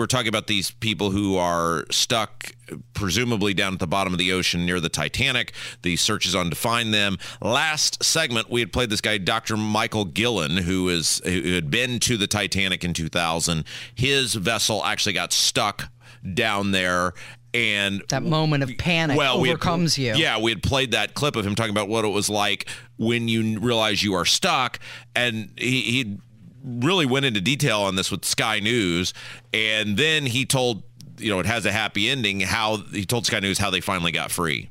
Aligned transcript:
We're 0.00 0.06
talking 0.06 0.28
about 0.28 0.46
these 0.46 0.70
people 0.70 1.10
who 1.10 1.36
are 1.36 1.84
stuck, 1.90 2.52
presumably 2.94 3.52
down 3.52 3.74
at 3.74 3.80
the 3.80 3.86
bottom 3.86 4.14
of 4.14 4.18
the 4.18 4.32
ocean 4.32 4.64
near 4.64 4.80
the 4.80 4.88
Titanic. 4.88 5.52
The 5.82 5.96
search 5.96 6.24
is 6.24 6.34
on 6.34 6.48
to 6.48 6.56
find 6.56 6.94
them. 6.94 7.18
Last 7.42 8.02
segment, 8.02 8.48
we 8.48 8.60
had 8.60 8.72
played 8.72 8.88
this 8.88 9.02
guy, 9.02 9.18
Dr. 9.18 9.58
Michael 9.58 10.06
Guillen, 10.06 10.56
who 10.56 10.88
is 10.88 11.20
who 11.22 11.52
had 11.52 11.70
been 11.70 12.00
to 12.00 12.16
the 12.16 12.26
Titanic 12.26 12.82
in 12.82 12.94
2000. 12.94 13.62
His 13.94 14.32
vessel 14.32 14.82
actually 14.86 15.12
got 15.12 15.34
stuck 15.34 15.90
down 16.32 16.70
there 16.70 17.12
and 17.52 18.02
that 18.08 18.22
moment 18.22 18.62
of 18.62 18.70
panic 18.78 19.18
well, 19.18 19.36
overcomes 19.38 19.96
had, 19.96 20.02
you. 20.02 20.14
Yeah, 20.14 20.38
we 20.38 20.50
had 20.50 20.62
played 20.62 20.92
that 20.92 21.12
clip 21.12 21.36
of 21.36 21.46
him 21.46 21.54
talking 21.54 21.72
about 21.72 21.88
what 21.88 22.06
it 22.06 22.08
was 22.08 22.30
like 22.30 22.70
when 22.96 23.28
you 23.28 23.58
realize 23.58 24.02
you 24.02 24.14
are 24.14 24.24
stuck, 24.24 24.78
and 25.14 25.50
he 25.58 25.82
he 25.82 26.18
really 26.64 27.06
went 27.06 27.26
into 27.26 27.40
detail 27.40 27.80
on 27.80 27.96
this 27.96 28.10
with 28.10 28.24
Sky 28.24 28.60
News, 28.60 29.12
and 29.52 29.96
then 29.96 30.26
he 30.26 30.44
told 30.46 30.82
you 31.18 31.30
know 31.30 31.38
it 31.40 31.46
has 31.46 31.66
a 31.66 31.72
happy 31.72 32.08
ending. 32.08 32.40
How 32.40 32.78
he 32.78 33.04
told 33.04 33.26
Sky 33.26 33.40
News 33.40 33.58
how 33.58 33.70
they 33.70 33.80
finally 33.80 34.12
got 34.12 34.30
free. 34.30 34.70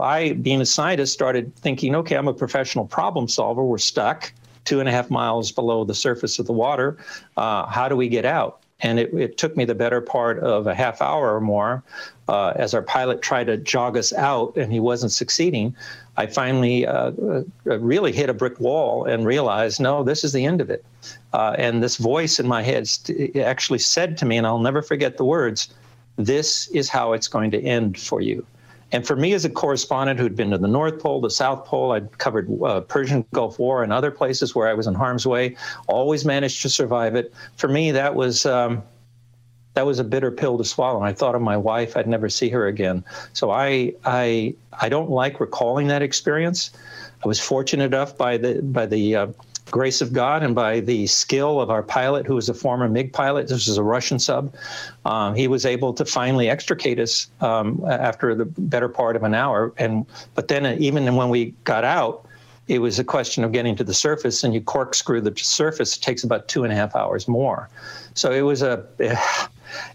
I, 0.00 0.32
being 0.32 0.60
a 0.60 0.66
scientist, 0.66 1.12
started 1.12 1.54
thinking, 1.56 1.94
okay, 1.94 2.16
I'm 2.16 2.26
a 2.26 2.34
professional 2.34 2.84
problem 2.84 3.28
solver. 3.28 3.62
We're 3.62 3.78
stuck 3.78 4.32
two 4.64 4.80
and 4.80 4.88
a 4.88 4.92
half 4.92 5.10
miles 5.10 5.52
below 5.52 5.84
the 5.84 5.94
surface 5.94 6.38
of 6.38 6.46
the 6.46 6.52
water. 6.52 6.98
Uh, 7.36 7.66
how 7.66 7.88
do 7.88 7.96
we 7.96 8.08
get 8.08 8.24
out? 8.24 8.63
And 8.84 9.00
it, 9.00 9.14
it, 9.14 9.38
took 9.38 9.56
me 9.56 9.64
the 9.64 9.74
better 9.74 10.02
part 10.02 10.38
of 10.40 10.66
a 10.66 10.74
half 10.74 11.00
hour 11.00 11.34
or 11.34 11.40
more 11.40 11.82
uh, 12.28 12.52
as 12.54 12.74
our 12.74 12.82
pilot 12.82 13.22
tried 13.22 13.46
to 13.46 13.56
jog 13.56 13.96
us 13.96 14.12
out 14.12 14.54
and 14.58 14.70
he 14.70 14.78
wasn't 14.78 15.10
succeeding. 15.10 15.74
I 16.18 16.26
finally 16.26 16.86
uh, 16.86 17.12
uh, 17.18 17.44
really 17.64 18.12
hit 18.12 18.28
a 18.28 18.34
brick 18.34 18.60
wall 18.60 19.06
and 19.06 19.24
realized, 19.24 19.80
no, 19.80 20.02
this 20.04 20.22
is 20.22 20.34
the 20.34 20.44
end 20.44 20.60
of 20.60 20.68
it. 20.68 20.84
Uh, 21.32 21.56
and 21.56 21.82
this 21.82 21.96
voice 21.96 22.38
in 22.38 22.46
my 22.46 22.62
head 22.62 22.86
actually 23.36 23.78
said 23.78 24.18
to 24.18 24.26
me, 24.26 24.36
and 24.36 24.46
I'll 24.46 24.58
never 24.58 24.82
forget 24.82 25.16
the 25.16 25.24
words, 25.24 25.72
this 26.16 26.68
is 26.68 26.90
how 26.90 27.14
it's 27.14 27.26
going 27.26 27.50
to 27.52 27.60
end 27.60 27.98
for 27.98 28.20
you. 28.20 28.46
And 28.94 29.04
for 29.04 29.16
me, 29.16 29.32
as 29.32 29.44
a 29.44 29.50
correspondent 29.50 30.20
who'd 30.20 30.36
been 30.36 30.52
to 30.52 30.58
the 30.58 30.68
North 30.68 31.00
Pole, 31.00 31.20
the 31.20 31.28
South 31.28 31.64
Pole, 31.64 31.90
I'd 31.90 32.16
covered 32.18 32.48
uh, 32.62 32.80
Persian 32.82 33.24
Gulf 33.34 33.58
War 33.58 33.82
and 33.82 33.92
other 33.92 34.12
places 34.12 34.54
where 34.54 34.68
I 34.68 34.74
was 34.74 34.86
in 34.86 34.94
harm's 34.94 35.26
way, 35.26 35.56
always 35.88 36.24
managed 36.24 36.62
to 36.62 36.68
survive 36.68 37.16
it. 37.16 37.34
For 37.56 37.66
me, 37.66 37.90
that 37.90 38.14
was 38.14 38.46
um, 38.46 38.84
that 39.74 39.84
was 39.84 39.98
a 39.98 40.04
bitter 40.04 40.30
pill 40.30 40.58
to 40.58 40.64
swallow. 40.64 40.98
And 40.98 41.06
I 41.06 41.12
thought 41.12 41.34
of 41.34 41.42
my 41.42 41.56
wife; 41.56 41.96
I'd 41.96 42.06
never 42.06 42.28
see 42.28 42.48
her 42.50 42.68
again. 42.68 43.04
So 43.32 43.50
I 43.50 43.94
I 44.04 44.54
I 44.80 44.88
don't 44.88 45.10
like 45.10 45.40
recalling 45.40 45.88
that 45.88 46.00
experience. 46.02 46.70
I 47.24 47.26
was 47.26 47.40
fortunate 47.40 47.86
enough 47.86 48.16
by 48.16 48.36
the 48.36 48.62
by 48.62 48.86
the 48.86 49.16
uh, 49.16 49.26
grace 49.74 50.00
of 50.00 50.12
God 50.12 50.44
and 50.44 50.54
by 50.54 50.78
the 50.78 51.04
skill 51.08 51.60
of 51.60 51.68
our 51.68 51.82
pilot, 51.82 52.26
who 52.26 52.36
was 52.36 52.48
a 52.48 52.54
former 52.54 52.88
MiG 52.88 53.12
pilot. 53.12 53.48
This 53.48 53.66
was 53.66 53.76
a 53.76 53.82
Russian 53.82 54.20
sub. 54.20 54.54
Um, 55.04 55.34
he 55.34 55.48
was 55.48 55.66
able 55.66 55.92
to 55.94 56.04
finally 56.04 56.48
extricate 56.48 57.00
us 57.00 57.26
um, 57.40 57.84
after 57.88 58.36
the 58.36 58.44
better 58.44 58.88
part 58.88 59.16
of 59.16 59.24
an 59.24 59.34
hour. 59.34 59.72
And 59.76 60.06
but 60.36 60.46
then 60.46 60.64
uh, 60.64 60.76
even 60.78 61.12
when 61.16 61.28
we 61.28 61.46
got 61.64 61.82
out, 61.82 62.24
it 62.68 62.78
was 62.78 63.00
a 63.00 63.04
question 63.04 63.42
of 63.42 63.50
getting 63.50 63.74
to 63.74 63.82
the 63.82 63.92
surface, 63.94 64.44
and 64.44 64.54
you 64.54 64.60
corkscrew 64.60 65.20
the 65.20 65.36
surface. 65.36 65.96
It 65.96 66.02
takes 66.02 66.22
about 66.22 66.46
two 66.46 66.62
and 66.62 66.72
a 66.72 66.76
half 66.76 66.94
hours 66.94 67.26
more. 67.26 67.68
So 68.14 68.30
it 68.30 68.42
was 68.42 68.62
a 68.62 68.86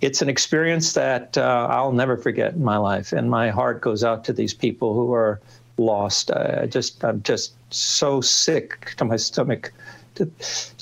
it's 0.00 0.22
an 0.22 0.30
experience 0.30 0.94
that 0.94 1.36
uh, 1.36 1.66
I'll 1.68 1.92
never 1.92 2.16
forget 2.16 2.54
in 2.54 2.64
my 2.64 2.78
life, 2.78 3.12
and 3.12 3.30
my 3.30 3.50
heart 3.50 3.82
goes 3.82 4.02
out 4.02 4.24
to 4.24 4.32
these 4.32 4.54
people 4.54 4.94
who 4.94 5.12
are 5.12 5.38
lost. 5.78 6.30
I 6.30 6.66
just 6.66 7.04
I'm 7.04 7.22
just 7.22 7.54
so 7.72 8.20
sick 8.20 8.94
to 8.96 9.04
my 9.04 9.16
stomach 9.16 9.72
to 10.16 10.30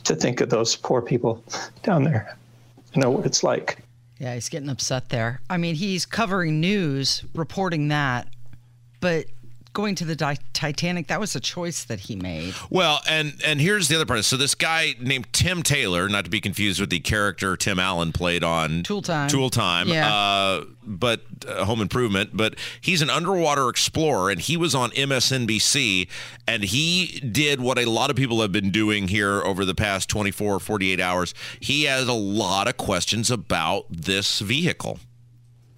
to 0.05 0.15
think 0.15 0.41
of 0.41 0.51
those 0.51 0.77
poor 0.77 1.03
people 1.03 1.43
down 1.83 2.05
there. 2.05 2.37
I 2.95 3.01
know 3.01 3.11
what 3.11 3.27
it's 3.27 3.43
like. 3.43 3.79
Yeah, 4.19 4.35
he's 4.35 4.49
getting 4.49 4.69
upset 4.69 5.09
there. 5.09 5.41
I 5.51 5.57
mean, 5.57 5.75
he's 5.75 6.07
covering 6.07 6.61
news, 6.61 7.25
reporting 7.35 7.89
that, 7.89 8.29
but 9.01 9.27
going 9.75 9.95
to 9.97 10.05
the 10.05 10.17
di- 10.17 10.39
Titanic, 10.55 11.09
that 11.09 11.21
was 11.21 11.37
a 11.37 11.41
choice 11.41 11.85
that 11.85 12.01
he 12.01 12.17
made. 12.17 12.55
Well, 12.71 13.01
and 13.07 13.35
and 13.45 13.61
here's 13.61 13.89
the 13.89 13.97
other 13.97 14.07
part. 14.07 14.25
So 14.25 14.37
this 14.37 14.55
guy 14.55 14.95
named 14.99 15.27
Tim 15.33 15.63
Taylor, 15.63 16.09
not 16.09 16.25
to 16.25 16.31
be 16.31 16.41
confused 16.41 16.81
with 16.81 16.89
the 16.91 17.01
character 17.01 17.57
Tim 17.57 17.79
Allen 17.79 18.13
played 18.13 18.43
on 18.43 18.83
Tool 18.85 19.03
Time. 19.03 19.29
Tool 19.29 19.51
Time. 19.51 19.89
Yeah. 19.89 20.13
Uh, 20.13 20.65
but 20.87 21.23
uh, 21.47 21.65
Home 21.65 21.81
Improvement. 21.81 22.31
But 22.33 22.55
he's 22.81 23.03
an 23.03 23.11
underwater 23.11 23.69
explorer, 23.69 24.31
and 24.31 24.41
he 24.41 24.57
was 24.57 24.75
on 24.75 24.91
MSNBC, 24.93 26.09
and 26.47 26.63
he 26.63 27.21
did 27.21 27.61
what 27.61 27.79
a 27.79 27.85
lot 27.85 28.11
of 28.11 28.17
people 28.17 28.41
have 28.41 28.53
been 28.53 28.71
doing 28.71 29.09
here 29.09 29.43
over 29.43 29.65
the 29.65 29.75
past 29.75 30.09
24, 30.09 30.55
or 30.55 30.61
48 30.61 31.01
hours. 31.01 31.35
He 31.61 31.85
has 31.85 32.09
a 32.09 32.13
lot 32.13 32.69
of 32.69 32.77
questions 32.77 33.31
about 33.31 33.87
this 33.91 34.39
vehicle. 34.41 35.01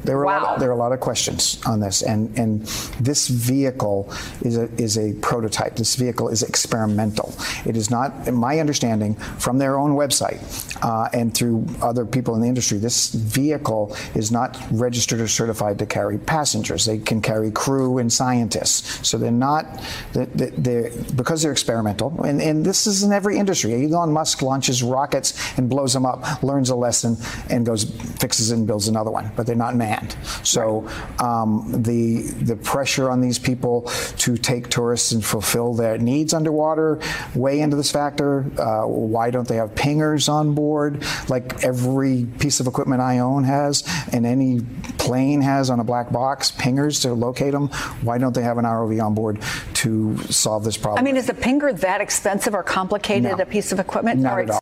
There 0.07 0.17
were, 0.17 0.27
wow. 0.27 0.41
a 0.41 0.43
lot, 0.43 0.59
there 0.61 0.71
are 0.71 0.73
a 0.73 0.77
lot 0.77 0.93
of 0.93 1.01
questions 1.01 1.61
on 1.67 1.81
this, 1.81 2.03
and, 2.03 2.37
and 2.39 2.63
this 3.01 3.29
vehicle 3.29 4.13
is 4.43 4.57
a, 4.57 4.65
is 4.81 4.97
a 4.97 5.13
prototype. 5.15 5.77
This 5.77 5.97
vehicle 5.97 6.29
is 6.29 6.43
experimental. 6.43 7.35
It 7.65 7.77
is 7.77 7.91
not, 7.91 8.29
in 8.29 8.35
my 8.35 8.61
understanding, 8.61 9.17
from 9.39 9.59
their 9.59 9.79
own 9.79 9.97
website 9.97 10.41
uh, 10.85 11.09
and 11.13 11.35
through 11.35 11.67
other 11.83 12.07
people 12.07 12.35
in 12.37 12.41
the 12.41 12.49
industry, 12.49 12.79
this 12.79 13.11
vehicle 13.13 13.97
is 14.15 14.31
not 14.31 14.57
registered 14.71 15.21
or 15.21 15.29
certified 15.29 15.79
to 15.81 15.87
carry 15.87 16.19
passengers. 16.19 16.85
They 16.85 16.99
can 16.99 17.21
carry 17.21 17.51
crew 17.51 17.99
and 17.99 18.13
scientists. 18.13 19.07
So 19.07 19.19
they're 19.19 19.31
not, 19.31 19.83
they're, 20.13 20.27
they're 20.27 20.91
because 21.17 21.43
they're 21.43 21.53
experimental, 21.53 22.23
and, 22.25 22.41
and 22.41 22.65
this 22.65 22.87
is 22.87 23.03
in 23.03 23.13
every 23.13 23.39
industry. 23.39 23.85
Elon 23.85 24.13
Musk 24.13 24.43
launches 24.43 24.83
rockets 24.83 25.35
and 25.59 25.69
blows 25.69 25.93
them 25.93 26.07
up, 26.07 26.43
learns 26.43 26.71
a 26.71 26.77
lesson, 26.77 27.17
and 27.51 27.67
goes, 27.67 27.85
fixes 28.21 28.51
it 28.51 28.57
and 28.57 28.67
builds 28.67 28.89
another 28.89 29.11
one, 29.11 29.31
but 29.37 29.47
they're 29.47 29.57
not 29.57 29.75
demand. 29.97 30.47
So 30.47 30.89
um, 31.19 31.83
the 31.83 32.23
the 32.23 32.57
pressure 32.57 33.11
on 33.11 33.21
these 33.21 33.39
people 33.39 33.83
to 34.19 34.37
take 34.37 34.69
tourists 34.69 35.13
and 35.13 35.25
fulfill 35.25 35.75
their 35.75 35.99
needs 35.99 36.35
underwater 36.35 37.01
weigh 37.35 37.61
into 37.61 37.77
this 37.77 37.91
factor. 37.91 38.45
Uh, 38.59 38.87
why 38.87 39.31
don't 39.31 39.49
they 39.49 39.57
have 39.57 39.75
pingers 39.75 40.29
on 40.29 40.55
board 40.55 41.05
like 41.29 41.65
every 41.65 42.27
piece 42.39 42.61
of 42.61 42.67
equipment 42.67 43.01
I 43.01 43.19
own 43.19 43.45
has, 43.45 43.85
and 44.13 44.27
any 44.27 44.61
plane 44.99 45.41
has 45.41 45.71
on 45.71 45.81
a 45.81 45.85
black 45.85 46.13
box 46.13 46.51
pingers 46.51 47.03
to 47.03 47.13
locate 47.15 47.53
them? 47.53 47.69
Why 48.03 48.19
don't 48.19 48.35
they 48.35 48.43
have 48.43 48.59
an 48.59 48.65
ROV 48.65 49.03
on 49.05 49.15
board 49.15 49.43
to 49.75 50.19
solve 50.25 50.65
this 50.65 50.77
problem? 50.77 50.99
I 50.99 51.03
mean, 51.03 51.17
is 51.17 51.29
a 51.29 51.35
pinger 51.35 51.79
that 51.81 52.01
expensive 52.01 52.55
or 52.55 52.63
complicated 52.63 53.37
no. 53.37 53.43
a 53.43 53.47
piece 53.47 53.73
of 53.73 53.81
equipment? 53.81 54.21
Not 54.21 54.41
at 54.41 54.51
all. 54.51 54.61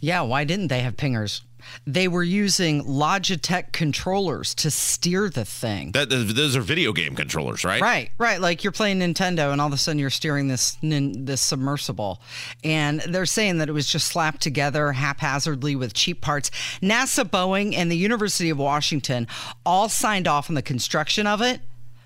Yeah, 0.00 0.22
why 0.22 0.42
didn't 0.42 0.66
they 0.66 0.80
have 0.80 0.96
pingers? 0.96 1.42
They 1.86 2.08
were 2.08 2.22
using 2.22 2.84
Logitech 2.84 3.72
controllers 3.72 4.54
to 4.56 4.70
steer 4.70 5.28
the 5.28 5.44
thing. 5.44 5.92
That, 5.92 6.10
those 6.10 6.56
are 6.56 6.60
video 6.60 6.92
game 6.92 7.14
controllers, 7.14 7.64
right? 7.64 7.80
Right, 7.80 8.10
right. 8.18 8.40
Like 8.40 8.64
you're 8.64 8.72
playing 8.72 9.00
Nintendo, 9.00 9.52
and 9.52 9.60
all 9.60 9.66
of 9.66 9.72
a 9.72 9.76
sudden 9.76 9.98
you're 9.98 10.10
steering 10.10 10.48
this 10.48 10.76
this 10.82 11.40
submersible, 11.40 12.20
and 12.64 13.00
they're 13.00 13.26
saying 13.26 13.58
that 13.58 13.68
it 13.68 13.72
was 13.72 13.86
just 13.86 14.08
slapped 14.08 14.40
together 14.40 14.92
haphazardly 14.92 15.76
with 15.76 15.94
cheap 15.94 16.20
parts. 16.20 16.50
NASA, 16.80 17.24
Boeing, 17.24 17.74
and 17.74 17.90
the 17.90 17.96
University 17.96 18.50
of 18.50 18.58
Washington 18.58 19.26
all 19.64 19.88
signed 19.88 20.28
off 20.28 20.48
on 20.48 20.54
the 20.54 20.62
construction 20.62 21.26
of 21.26 21.40
it, 21.40 21.60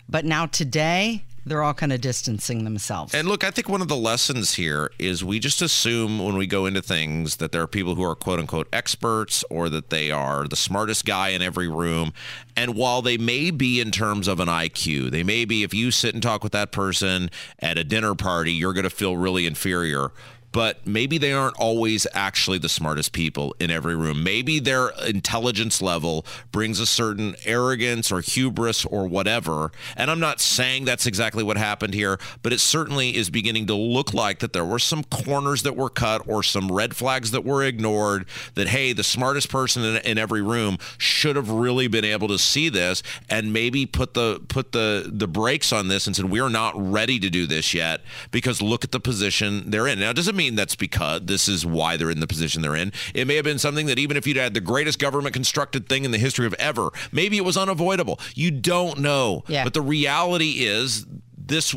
but 0.09 0.25
now 0.25 0.47
today 0.47 1.25
they're 1.47 1.63
all 1.63 1.73
kind 1.75 1.93
of 1.93 2.01
distancing 2.01 2.65
themselves. 2.65 3.15
And 3.15 3.29
look, 3.29 3.45
I 3.45 3.53
think 3.53 3.69
one 3.69 3.81
of 3.81 3.87
the 3.87 3.97
lessons 3.97 4.55
here 4.55 4.91
is 4.99 5.25
we 5.25 5.39
just 5.39 5.63
assume 5.63 6.19
when 6.19 6.37
we 6.37 6.49
go 6.49 6.67
into 6.67 6.83
things 6.83 7.37
that 7.37 7.53
there 7.53 7.63
are 7.63 7.69
people 7.69 7.95
who 7.95 8.03
are 8.03 8.17
quote 8.17 8.41
unquote 8.41 8.69
experts 8.73 9.45
or 9.49 9.69
that 9.69 9.91
they 9.91 10.11
are 10.11 10.49
the 10.49 10.57
smartest 10.57 11.05
guy 11.05 11.29
in 11.29 11.43
every 11.43 11.69
room. 11.69 12.13
And 12.57 12.75
while 12.75 13.01
they 13.01 13.17
may 13.17 13.53
be 13.53 13.81
in 13.81 13.93
terms 13.93 14.27
of 14.27 14.41
an 14.41 14.49
IQ, 14.49 15.13
they 15.13 15.23
may 15.23 15.45
be 15.45 15.63
if 15.63 15.73
you 15.73 15.93
sit 15.93 16.15
and 16.15 16.23
talk 16.23 16.43
with 16.43 16.53
that 16.53 16.73
person 16.73 17.31
at 17.61 17.79
a 17.79 17.85
dinner 17.85 18.17
party, 18.17 18.53
you're 18.53 18.73
going 18.73 18.85
to 18.85 18.91
feel 18.91 19.17
really 19.17 19.47
inferior 19.47 20.11
but 20.57 20.87
maybe 20.87 21.19
they 21.19 21.35
aren't 21.35 21.55
always 21.59 22.07
actually 22.15 22.57
the 22.57 22.67
smartest 22.67 23.13
people 23.13 23.55
in 23.61 23.71
every 23.71 23.95
room. 23.95 24.25
Maybe 24.25 24.59
their 24.59 24.89
intelligence 25.07 25.83
level 25.83 26.25
brings 26.51 26.81
a 26.81 26.87
certain 26.87 27.37
arrogance 27.45 28.11
or 28.11 28.23
hubris 28.23 28.87
or 28.87 29.07
whatever. 29.07 29.71
And 29.99 30.11
I'm 30.11 30.19
not 30.19 30.41
saying 30.41 30.87
that's 30.87 31.05
exactly 31.05 31.45
what 31.45 31.59
happened 31.59 31.93
here, 31.93 32.19
but 32.43 32.55
it 32.55 32.61
certainly 32.61 33.15
is 33.15 33.29
beginning 33.29 33.67
to 33.67 33.75
look 33.75 34.15
like 34.15 34.39
that 34.39 34.55
there 34.55 34.65
were 34.65 34.79
some 34.79 35.05
corners 35.05 35.63
that 35.63 35.77
were 35.77 35.91
cut 35.91 36.27
or 36.27 36.43
some 36.43 36.73
red 36.73 36.97
flags 36.97 37.33
that 37.33 37.45
were 37.45 37.63
ignored. 37.63 38.25
That, 38.55 38.69
hey, 38.69 38.95
the 38.95 39.05
smartest 39.05 39.51
person 39.51 39.85
in, 39.85 39.97
in 39.97 40.17
every 40.17 40.41
room 40.41 40.79
should 40.97 41.37
have 41.37 41.51
really 41.51 41.87
been 41.87 42.07
able 42.07 42.29
to 42.29 42.39
see 42.39 42.71
this 42.71 43.03
and 43.29 43.53
maybe 43.53 43.85
put 43.85 44.15
the 44.15 44.41
put 44.49 44.73
the 44.73 45.11
the 45.13 45.29
brakes 45.29 45.71
on 45.71 45.89
this 45.89 46.07
and 46.07 46.17
said, 46.17 46.31
we're 46.31 46.49
not 46.49 46.73
ready 46.77 47.19
to 47.19 47.29
do 47.29 47.47
this 47.47 47.75
yet 47.75 48.01
because 48.31 48.63
look 48.63 48.85
at 48.85 48.93
the 48.93 49.01
position 49.01 49.71
they're 49.71 49.87
in. 49.87 50.01
Now, 50.01 50.15
doesn't 50.15 50.35
mean 50.35 50.46
that's 50.55 50.77
because 50.77 51.23
this 51.25 51.49
is 51.49 51.67
why 51.67 51.97
they're 51.97 52.11
in 52.11 52.21
the 52.21 52.27
position 52.27 52.63
they're 52.63 52.77
in. 52.77 52.93
It 53.15 53.27
may 53.27 53.37
have 53.37 53.45
been 53.45 53.59
something 53.59 53.87
that 53.87 53.99
even 53.99 54.17
if 54.17 54.27
you'd 54.27 54.37
had 54.37 54.55
the 54.55 54.61
greatest 54.61 54.99
government 54.99 55.35
constructed 55.35 55.89
thing 55.89 56.05
in 56.05 56.11
the 56.11 56.19
history 56.19 56.47
of 56.47 56.55
ever, 56.55 56.91
maybe 57.13 57.37
it 57.37 57.45
was 57.45 57.57
unavoidable. 57.57 58.21
You 58.35 58.51
don't 58.51 59.01
know. 59.01 59.45
Yeah. 59.49 59.65
But 59.65 59.75
the 59.75 59.83
reality 59.83 60.65
is 60.65 61.07
this 61.37 61.75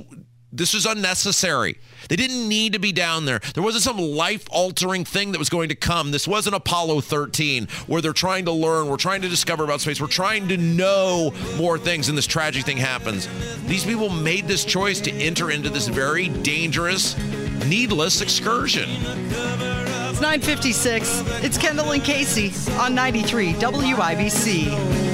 this 0.51 0.73
is 0.73 0.85
unnecessary. 0.85 1.77
They 2.07 2.15
didn't 2.15 2.47
need 2.47 2.73
to 2.73 2.79
be 2.79 2.91
down 2.91 3.25
there. 3.25 3.39
There 3.53 3.63
wasn't 3.63 3.83
some 3.83 3.97
life 3.97 4.47
altering 4.49 5.05
thing 5.05 5.31
that 5.31 5.39
was 5.39 5.49
going 5.49 5.69
to 5.69 5.75
come. 5.75 6.11
This 6.11 6.27
wasn't 6.27 6.55
Apollo 6.55 7.01
13 7.01 7.67
where 7.87 8.01
they're 8.01 8.13
trying 8.13 8.45
to 8.45 8.51
learn, 8.51 8.87
we're 8.87 8.97
trying 8.97 9.21
to 9.21 9.29
discover 9.29 9.63
about 9.63 9.81
space, 9.81 10.01
we're 10.01 10.07
trying 10.07 10.47
to 10.47 10.57
know 10.57 11.31
more 11.57 11.77
things, 11.77 12.09
and 12.09 12.17
this 12.17 12.25
tragic 12.27 12.65
thing 12.65 12.77
happens. 12.77 13.27
These 13.67 13.85
people 13.85 14.09
made 14.09 14.47
this 14.47 14.65
choice 14.65 14.99
to 15.01 15.11
enter 15.11 15.51
into 15.51 15.69
this 15.69 15.87
very 15.87 16.29
dangerous, 16.29 17.17
needless 17.65 18.21
excursion. 18.21 18.89
It's 18.89 20.21
956. 20.21 21.23
It's 21.43 21.57
Kendall 21.57 21.91
and 21.91 22.03
Casey 22.03 22.51
on 22.79 22.95
93 22.95 23.53
WIBC. 23.53 25.09